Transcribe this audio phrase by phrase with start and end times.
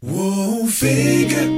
[0.00, 1.48] Whoa, figure,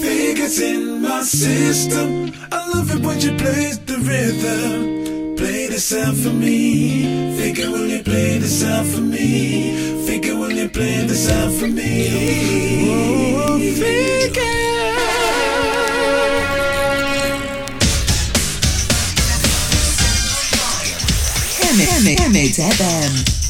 [0.00, 2.32] figures in my system.
[2.50, 5.36] I love it when you play the rhythm.
[5.36, 7.36] Play this out for me.
[7.36, 10.06] Figure, will you play this out for me?
[10.06, 12.86] Figure, will you play this out for me?
[12.88, 14.12] Whoa, figure.
[22.32, 23.41] Mix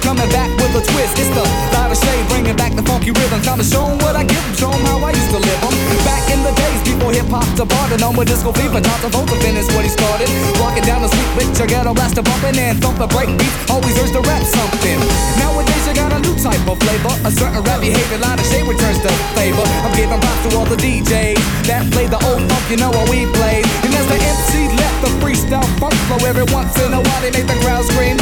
[0.00, 1.14] Coming back with a twist.
[1.20, 3.40] It's the light of shade, bringing back the funky rhythm.
[3.40, 5.74] To show 'em what I give 'em, show 'em how I used to live 'em.
[6.04, 9.28] Back in the days people hip hop departed, on with disco fever, taught to vote
[9.28, 9.40] to
[9.74, 10.28] what he started.
[10.60, 14.12] Walking down the street with your ghetto blaster bumping and thumping break beats, always urge
[14.12, 14.98] to rap something.
[15.38, 18.66] Nowadays you got a new type of flavor, a certain rap behavior, line of shade
[18.66, 19.64] returns the favor.
[19.84, 23.08] I'm giving props to all the DJs that play the old funk, you know what
[23.08, 23.62] we play.
[23.84, 25.09] And as the MC left the
[26.30, 28.16] every once in a while, they make the crowd scream.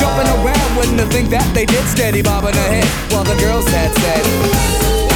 [0.00, 3.68] Jumping around, wouldn't have think that they did steady bobbing their head while the girls
[3.68, 5.11] had said.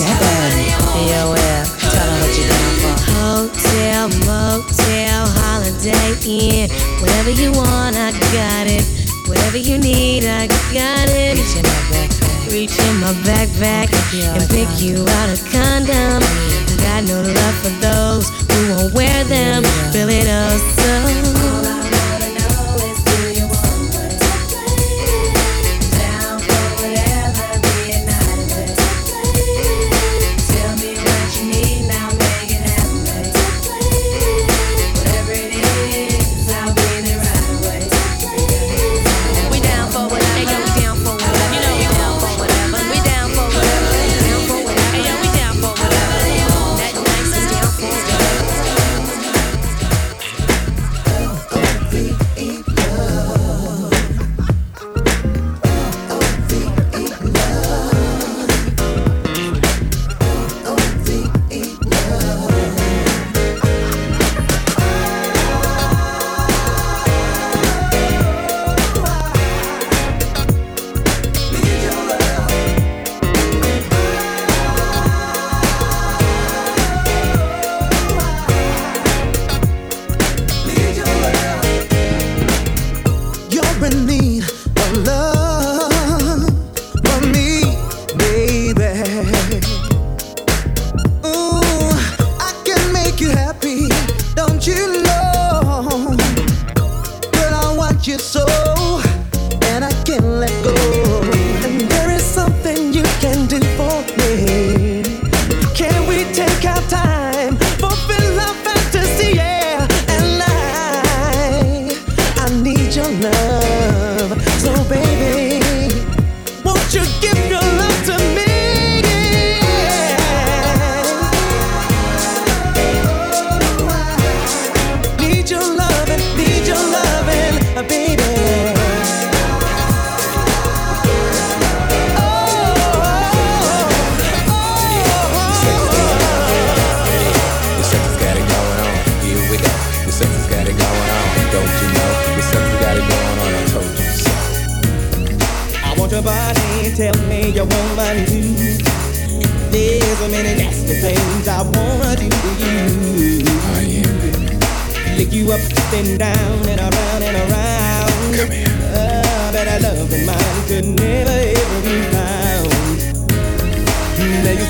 [0.00, 0.80] 7.
[0.96, 1.68] BOF,
[2.20, 2.96] what you down for.
[3.20, 6.70] Hotel, motel, holiday inn.
[7.00, 8.84] Whatever you want, I got it.
[9.28, 11.36] Whatever you need, I got it.
[11.36, 16.22] Reach my backpack, reach my backpack and pick you out a condom.
[16.80, 19.62] Got no love for those who won't wear them.
[19.92, 21.79] Really, know so.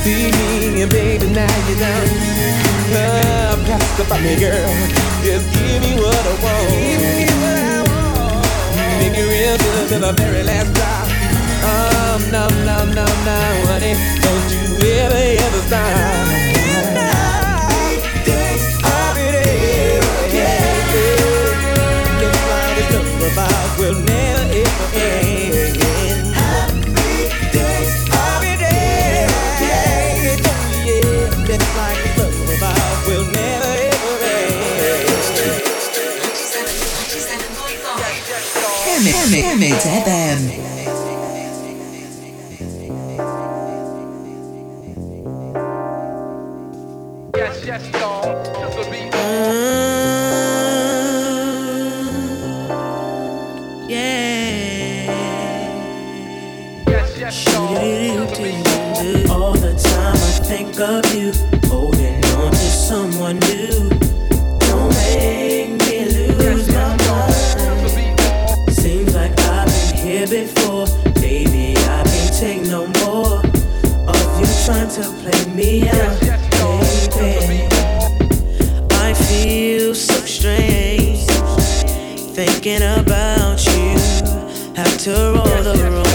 [0.02, 2.00] See me, and baby, now you know.
[2.90, 4.74] Come pass up on me, girl.
[5.22, 7.70] Just give me what I want.
[8.98, 11.06] Make it real good to the very last drop.
[11.62, 14.64] Um, no, no, no, no, honey, don't you
[14.96, 16.29] ever, ever stop.
[39.60, 40.40] Planet FM.
[59.02, 61.32] Uh, all the time I think of you,
[61.68, 63.99] holding on to someone new.
[75.02, 76.20] to play me out,
[77.16, 77.66] baby.
[78.90, 81.26] I feel so strange
[82.34, 83.96] thinking about you.
[84.76, 86.09] after all the room.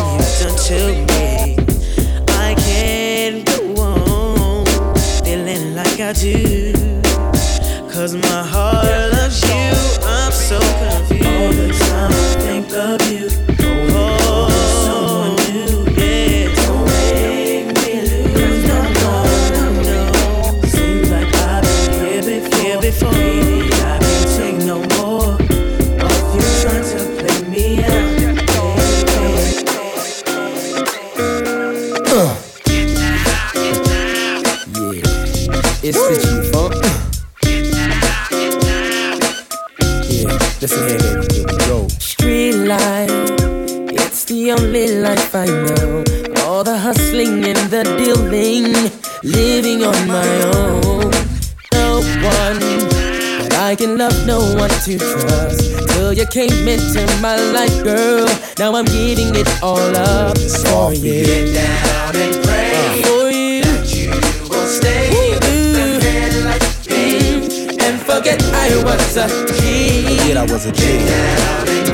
[44.27, 46.03] It's the only life I know.
[46.47, 48.73] All the hustling and the dealing,
[49.21, 50.25] living on my
[50.57, 51.11] own.
[51.71, 52.59] No one,
[53.37, 55.77] but I can love no one to trust.
[55.89, 58.27] Till you came into my life, girl.
[58.57, 61.23] Now I'm giving it all up for you.
[61.23, 64.09] Get down and pray uh, for you that you
[64.49, 65.37] will stay.
[67.77, 69.27] And forget I was a.
[69.29, 71.84] Forget I was a.